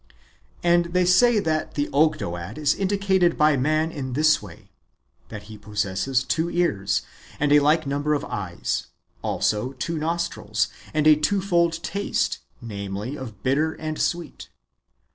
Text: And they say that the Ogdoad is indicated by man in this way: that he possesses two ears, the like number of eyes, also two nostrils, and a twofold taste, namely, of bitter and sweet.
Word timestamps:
And 0.63 0.85
they 0.93 1.05
say 1.05 1.37
that 1.37 1.75
the 1.75 1.87
Ogdoad 1.93 2.57
is 2.57 2.73
indicated 2.73 3.37
by 3.37 3.55
man 3.55 3.91
in 3.91 4.13
this 4.13 4.41
way: 4.41 4.71
that 5.29 5.43
he 5.43 5.59
possesses 5.59 6.23
two 6.23 6.49
ears, 6.49 7.03
the 7.39 7.59
like 7.59 7.85
number 7.85 8.15
of 8.15 8.25
eyes, 8.25 8.87
also 9.21 9.73
two 9.73 9.99
nostrils, 9.99 10.69
and 10.91 11.05
a 11.05 11.15
twofold 11.15 11.83
taste, 11.83 12.39
namely, 12.59 13.15
of 13.15 13.43
bitter 13.43 13.73
and 13.73 14.01
sweet. 14.01 14.49